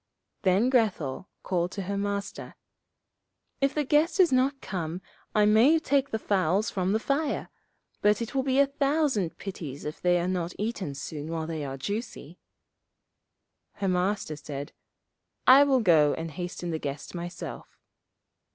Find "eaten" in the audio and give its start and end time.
10.57-10.95